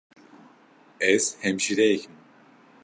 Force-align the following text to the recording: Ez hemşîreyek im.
Ez 1.13 1.23
hemşîreyek 1.41 2.03
im. 2.05 2.15